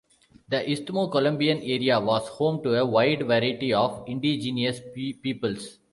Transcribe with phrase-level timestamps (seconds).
[0.49, 5.77] The Isthmo-Colombian Area was home to a wide variety of indigenous peoples.